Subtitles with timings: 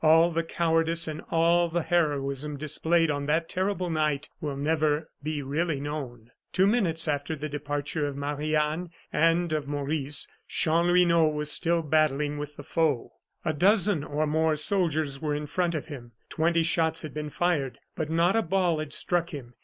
[0.03, 5.43] All the cowardice and all the heroism displayed on that terrible night will never be
[5.43, 6.31] really known.
[6.51, 12.39] Two minutes after the departure of Marie Anne and of Maurice, Chanlouineau was still battling
[12.39, 13.11] with the foe.
[13.45, 16.13] A dozen or more soldiers were in front of him.
[16.29, 19.53] Twenty shots had been fired, but not a ball had struck him.